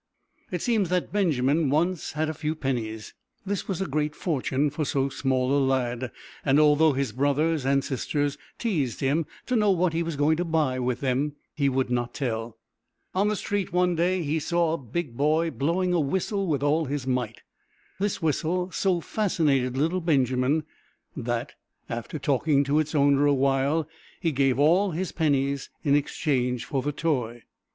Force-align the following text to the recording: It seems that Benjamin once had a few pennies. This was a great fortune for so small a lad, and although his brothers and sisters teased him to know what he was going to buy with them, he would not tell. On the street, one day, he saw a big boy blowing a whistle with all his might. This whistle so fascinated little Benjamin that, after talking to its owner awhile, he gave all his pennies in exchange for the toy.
It 0.49 0.63
seems 0.63 0.89
that 0.89 1.13
Benjamin 1.13 1.69
once 1.69 2.13
had 2.13 2.27
a 2.27 2.33
few 2.33 2.55
pennies. 2.55 3.13
This 3.45 3.67
was 3.67 3.81
a 3.81 3.85
great 3.85 4.15
fortune 4.15 4.71
for 4.71 4.83
so 4.83 5.09
small 5.09 5.55
a 5.55 5.61
lad, 5.63 6.11
and 6.43 6.59
although 6.59 6.93
his 6.93 7.11
brothers 7.11 7.65
and 7.67 7.83
sisters 7.83 8.35
teased 8.57 8.99
him 9.01 9.27
to 9.45 9.55
know 9.55 9.69
what 9.69 9.93
he 9.93 10.01
was 10.01 10.15
going 10.15 10.37
to 10.37 10.43
buy 10.43 10.79
with 10.79 11.01
them, 11.01 11.33
he 11.53 11.69
would 11.69 11.91
not 11.91 12.15
tell. 12.15 12.57
On 13.13 13.27
the 13.27 13.35
street, 13.35 13.71
one 13.73 13.93
day, 13.93 14.23
he 14.23 14.39
saw 14.39 14.73
a 14.73 14.77
big 14.79 15.15
boy 15.15 15.51
blowing 15.51 15.93
a 15.93 15.99
whistle 15.99 16.47
with 16.47 16.63
all 16.63 16.85
his 16.85 17.05
might. 17.05 17.43
This 17.99 18.23
whistle 18.23 18.71
so 18.71 19.01
fascinated 19.01 19.77
little 19.77 20.01
Benjamin 20.01 20.63
that, 21.15 21.53
after 21.87 22.17
talking 22.17 22.63
to 22.63 22.79
its 22.79 22.95
owner 22.95 23.27
awhile, 23.27 23.87
he 24.19 24.31
gave 24.31 24.57
all 24.57 24.89
his 24.93 25.11
pennies 25.11 25.69
in 25.83 25.95
exchange 25.95 26.65
for 26.65 26.81
the 26.81 26.91
toy. 26.91 27.43